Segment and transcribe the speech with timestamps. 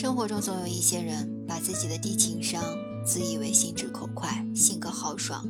[0.00, 2.62] 生活中总有一些人，把自己的低情商
[3.04, 5.44] 自以为心直口快、性格豪爽，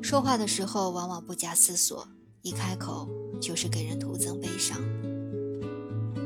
[0.00, 2.06] 说话的时候往往不假思索，
[2.42, 3.08] 一开口
[3.40, 4.80] 就是给人徒增悲伤。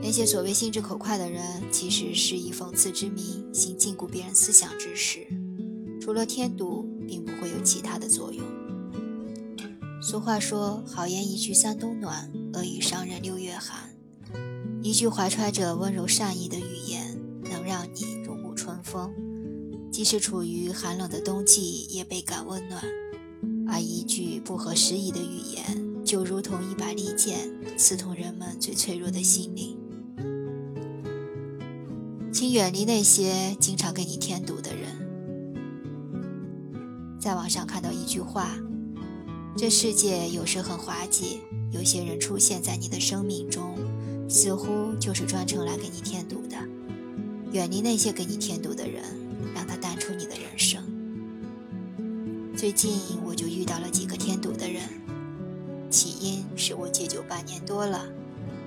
[0.02, 5.26] 那些所谓心直口快的人，其实是以讽刺之名行禁锢别人思想之事，
[6.02, 8.44] 除了添堵，并不会有其他的作用。
[10.02, 13.96] 俗话说：“好言一句三冬暖，恶语伤人六月寒。”
[14.84, 17.13] 一句怀揣着温柔善意的语言，
[17.64, 19.12] 让你如沐春风，
[19.90, 22.80] 即使处于寒冷的冬季也倍感温暖；
[23.68, 29.76] 而一句不合时宜的语言，就如同一把利剑，刺痛人们最脆弱的心灵。
[32.32, 34.90] 请远离那些经常给你添堵的人。
[37.18, 38.50] 在网上看到一句话。
[39.56, 41.38] 这世界有时很滑稽，
[41.70, 43.78] 有些人出现在你的生命中，
[44.28, 46.56] 似乎就是专程来给你添堵的。
[47.54, 49.00] 远离那些给你添堵的人，
[49.54, 50.82] 让他淡出你的人生。
[52.56, 54.82] 最近我就遇到了几个添堵的人，
[55.88, 58.08] 起因是我戒酒半年多了，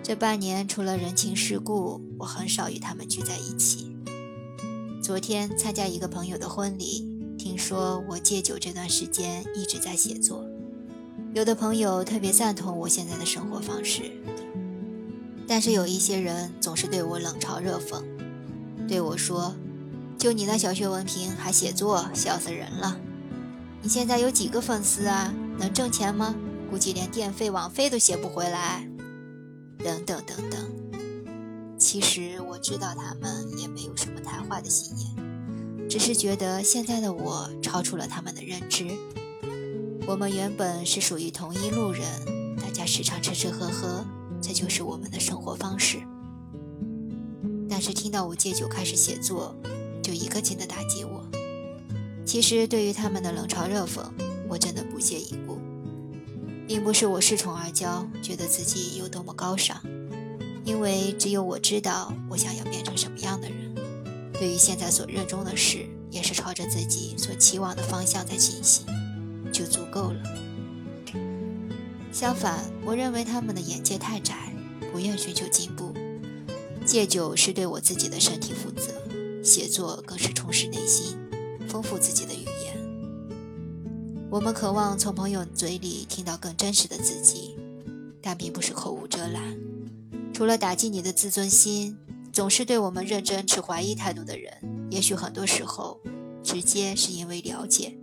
[0.02, 3.94] 这半年除了人情世故，我很少与他们聚在一起。
[5.04, 7.06] 昨天参加一个朋友的婚礼，
[7.38, 10.46] 听说我戒酒这段时间一直在写作。
[11.34, 14.04] 有的朋友特别赞同我现在的生活方式，
[15.46, 18.02] 但是有一些人总是对我冷嘲热讽，
[18.88, 19.54] 对我说
[20.18, 22.98] ：“就你那小学文凭还写作，笑死人了！
[23.82, 25.34] 你现在有几个粉丝啊？
[25.60, 26.34] 能挣钱吗？
[26.70, 28.88] 估计连电费网费都写不回来。”
[29.84, 30.60] 等等等等。
[31.78, 38.88] 其实我知道他们也没有什么太坏的心眼，只是觉得现在的我超出了他们的认知。
[40.08, 42.04] 我们原本是属于同一路人，
[42.56, 44.04] 大家时常吃吃喝喝，
[44.42, 46.00] 这就是我们的生活方式。
[47.80, 49.56] 但是听到我戒酒开始写作，
[50.02, 51.24] 就一个劲的打击我。
[52.26, 54.02] 其实对于他们的冷嘲热讽，
[54.50, 55.60] 我真的不屑一顾，
[56.68, 59.80] 并不是我恃宠而骄，觉得自己有多么高尚，
[60.66, 63.76] 因为只有我知道我想要变成什么样的人。
[64.34, 68.88] 对于现在所热衷的事，也是朝着自己所期望的方向在进行。
[69.54, 70.24] 就足够了。
[72.12, 74.52] 相反，我认为他们的眼界太窄，
[74.92, 75.94] 不愿寻求进步。
[76.88, 78.94] 戒酒是对我自己的身体负责，
[79.44, 81.18] 写作更是充实内心，
[81.68, 82.78] 丰富自己的语言。
[84.30, 87.58] 我们渴望从朋友嘴里听到更真实的自己，
[88.22, 89.58] 但并不是口无遮拦。
[90.34, 91.98] 除了打击你的自尊心，
[92.32, 94.54] 总是对我们认真持怀疑态度的人，
[94.90, 96.00] 也许很多时候
[96.42, 97.98] 直接是因为了解。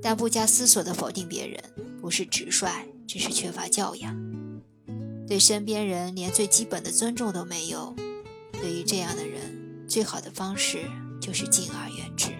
[0.00, 1.60] 但不加思索地否定别人，
[2.00, 4.35] 不是直率，只是缺乏教养。
[5.26, 7.94] 对身边人连最基本的尊重都没有，
[8.52, 9.40] 对于这样的人，
[9.88, 10.84] 最好的方式
[11.20, 12.32] 就是敬而远之。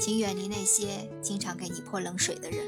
[0.00, 2.58] 请远离那些经常给你泼冷水的人。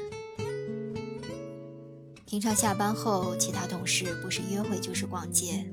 [2.25, 5.65] 平常下班后，其他同事不是约会就是逛街，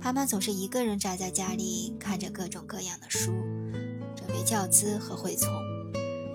[0.00, 3.32] 潘潘总是一个人宅在家里，看着各种各样的书，
[4.14, 5.50] 准备教资和会从。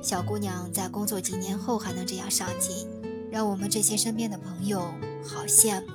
[0.02, 2.88] 小姑娘在工作几年后还能这样上进，
[3.32, 4.92] 让我们这些身边的朋友
[5.24, 5.94] 好羡慕。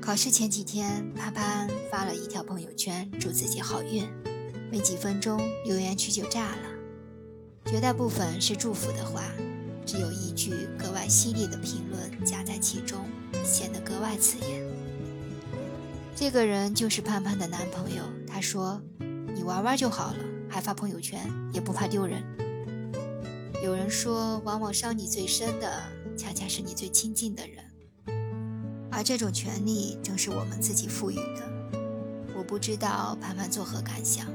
[0.00, 4.06] 考试前几天，潘潘发了一条朋友圈，祝自己好运。
[4.70, 6.68] 没几分钟，留言区就炸了，
[7.66, 9.22] 绝大部分是祝福的话，
[9.86, 13.06] 只有一句格外犀利的评论夹在其中，
[13.44, 14.62] 显得格外刺眼。
[16.16, 18.80] 这个人就是潘潘的男朋友，他说
[19.34, 20.18] ：“你玩玩就好了，
[20.48, 21.20] 还发朋友圈，
[21.52, 22.22] 也不怕丢人。”
[23.64, 25.82] 有人说，往往伤你最深的，
[26.16, 27.63] 恰恰是你最亲近的人，
[28.94, 31.42] 而这种权利正是我们自己赋予的。
[32.36, 34.26] 我不知道潘潘作何感想，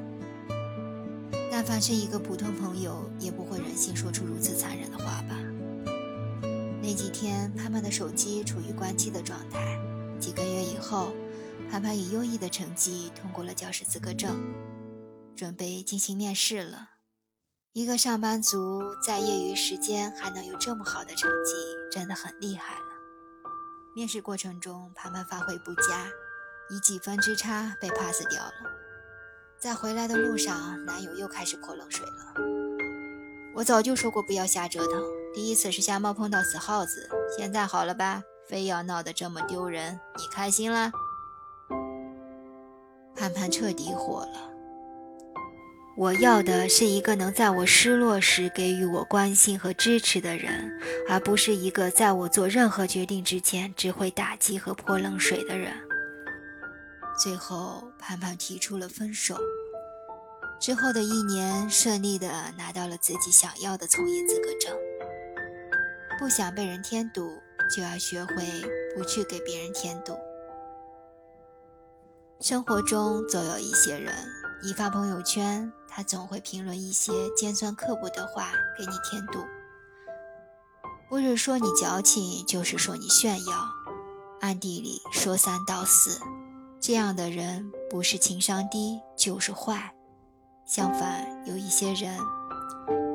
[1.50, 5.40] 但凡是一个普通朋友，也不会忍心说出如此残忍的话吧。
[6.82, 9.78] 那几天，潘潘的手机处于关机的状态。
[10.20, 11.14] 几个月以后，
[11.72, 14.38] 潘潘以优异的成绩通过了教师资格证，
[15.36, 16.90] 准备进行面试了。
[17.72, 21.54] 一个上班族在业余时间还能有这么好的成绩，
[21.92, 22.89] 真的很厉害了。
[24.00, 26.08] 面试过程中，潘潘发挥不佳，
[26.70, 28.54] 以几分之差被 pass 掉了。
[29.60, 32.34] 在回来的路上，男友又开始泼冷水了。
[33.54, 35.04] 我早就说过不要瞎折腾，
[35.34, 38.24] 第一次是瞎猫碰到死耗子，现在好了吧？
[38.48, 40.94] 非要闹得这么丢人，你开心了？
[43.18, 44.49] 潘潘彻底火了。
[46.00, 50.72] 我要的是一个能在我失落时给予我关心和支持的人，
[51.10, 55.74] 而不是一个在我做任何决定之前只会打击和泼冷水的人。
[57.22, 59.38] 最后盼盼提出了分手。
[60.58, 64.74] 之后的一年，顺利的拿到了自己想要的从业资格证。
[66.18, 67.38] 不想被人添堵，
[67.76, 68.46] 就要学会
[68.96, 70.18] 不去给别人添堵。
[72.40, 74.14] 生活中总有一些人，
[74.64, 79.40] 你发朋友圈，他总会评论一些尖酸刻薄的话给你添堵。
[81.10, 83.70] 不是说你矫情，就是说你炫耀，
[84.42, 86.22] 暗地里说三道四。
[86.80, 89.94] 这样的人不是情商低，就是坏。
[90.66, 92.18] 相反，有一些人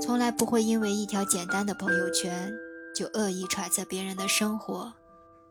[0.03, 2.53] 从来不会因为一条简单的朋友圈
[2.95, 4.93] 就恶意揣测别人的生活，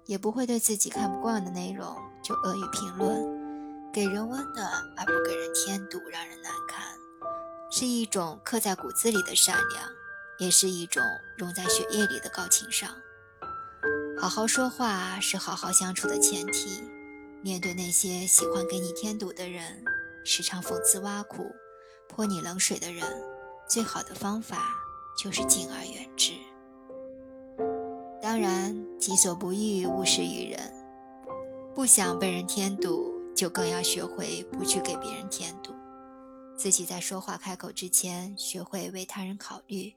[0.05, 6.85] 也不会对自己看不惯的内容就恶意评论，给人温暖而不给人添堵，让人难堪，
[7.75, 9.89] 是一种刻在骨子里的善良，
[10.37, 11.01] 也是一种
[11.35, 12.87] 融在血液里的高情商。
[14.15, 16.83] 好好说话是好好相处的前提。
[17.41, 19.83] 面对那些喜欢给你添堵的人，
[20.23, 21.51] 时常讽刺挖苦。
[22.07, 23.03] 泼你冷水的人，
[23.67, 24.67] 最好的方法
[25.17, 26.33] 就是敬而远之。
[28.21, 30.59] 当然，己所不欲，勿施于人。
[31.73, 35.73] 不想被人添堵，就更要学会不去给别人添堵。
[36.63, 39.93] 自己在说话开口之前，学会为他人考虑，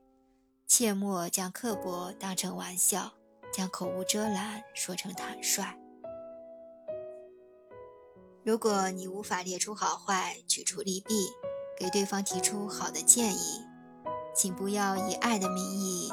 [0.66, 3.12] 切莫将刻薄当成玩笑，
[3.54, 5.78] 将口无遮拦说成坦率。
[8.42, 11.28] 如果你无法列出好坏，举出利弊。
[11.78, 13.60] 给对方提出好的建议，
[14.34, 16.10] 请不要以爱的名义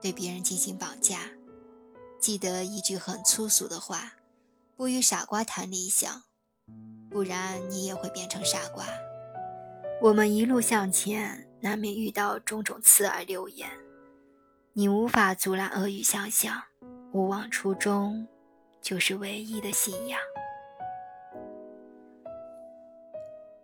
[0.00, 1.28] 对别人进行绑架。
[2.18, 4.14] 记得一句很粗俗的话：
[4.74, 6.22] 不与傻瓜谈理想，
[7.10, 8.86] 不然你也会变成傻瓜。
[10.00, 13.68] 我们一路向前，难免遇到种种刺耳流言，
[14.72, 16.62] 你无法阻拦恶语相向。
[17.12, 18.28] 勿忘初衷，
[18.80, 20.20] 就是唯一的信仰。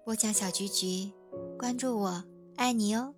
[0.02, 1.12] 播讲小菊菊，
[1.56, 2.24] 关注我，
[2.56, 3.14] 爱你哦。